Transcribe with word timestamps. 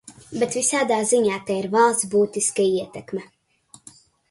Bet 0.43 0.55
visādā 0.59 0.97
ziņā 1.11 1.35
te 1.51 1.59
ir 1.65 1.69
valsts 1.77 2.09
būtiska 2.15 2.67
ietekme. 2.81 3.25